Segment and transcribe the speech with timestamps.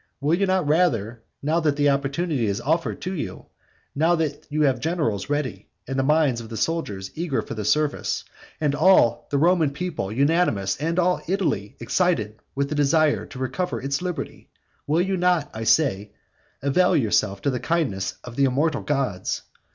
[0.19, 3.45] will you not rather, now that the opportunity is offered to you,
[3.93, 7.63] now that you have generals ready, and the minds of the soldiers eager for the
[7.63, 8.23] service,
[8.59, 13.79] and all the Roman people unanimous, and all Italy excited with the desire to recover
[13.79, 14.49] its liberty,
[14.87, 16.13] will you not, I say,
[16.63, 19.43] avail yourself of the kindness of the immortal gods?